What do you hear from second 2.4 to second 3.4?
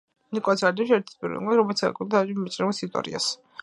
მჭერმეტყველების ისტორიას.